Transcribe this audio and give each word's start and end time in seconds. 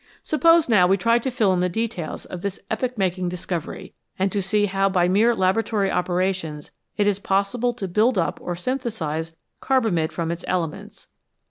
Suppose, 0.23 0.67
now, 0.67 0.87
we 0.87 0.97
try 0.97 1.19
to 1.19 1.29
fill 1.29 1.53
in 1.53 1.59
the 1.59 1.69
details 1.69 2.25
of 2.25 2.41
this 2.41 2.59
epoch 2.71 2.97
making 2.97 3.29
discovery, 3.29 3.93
and 4.17 4.31
to 4.31 4.41
see 4.41 4.65
how 4.65 4.89
by 4.89 5.07
mere 5.07 5.35
laboratory 5.35 5.91
operations 5.91 6.71
it 6.97 7.05
is 7.05 7.19
possible 7.19 7.71
to 7.75 7.87
build 7.87 8.17
up 8.17 8.39
or 8.41 8.55
synthesise 8.55 9.33
carba 9.61 9.91
mide 9.93 10.11
from 10.11 10.31
its 10.31 10.43
elements. 10.47 11.05